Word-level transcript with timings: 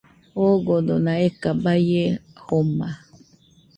Ogodona 0.45 1.11
eka 1.27 1.51
baie 1.63 2.05
joma 2.43 2.89